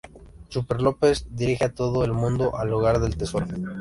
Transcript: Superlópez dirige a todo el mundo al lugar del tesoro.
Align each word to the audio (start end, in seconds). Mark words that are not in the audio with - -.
Superlópez 0.49 1.27
dirige 1.29 1.65
a 1.65 1.75
todo 1.75 2.03
el 2.03 2.11
mundo 2.11 2.57
al 2.57 2.71
lugar 2.71 2.99
del 3.01 3.17
tesoro. 3.17 3.45